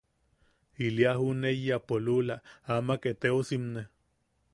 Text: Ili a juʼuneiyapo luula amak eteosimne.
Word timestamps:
Ili 0.85 1.03
a 1.09 1.11
juʼuneiyapo 1.19 1.93
luula 2.05 2.35
amak 2.77 3.01
eteosimne. 3.13 3.81